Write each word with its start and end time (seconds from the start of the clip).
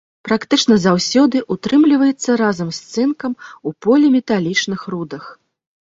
Практычна 0.27 0.77
заўсёды 0.85 1.41
ўтрымліваецца 1.57 2.39
разам 2.43 2.73
з 2.81 3.07
цынкам 3.07 3.39
у 3.67 3.79
поліметалічных 3.87 4.79
рудах. 4.93 5.23